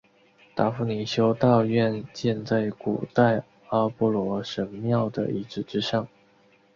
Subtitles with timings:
[0.55, 6.07] 达夫尼修道院建在古代阿波罗神庙的遗址之上。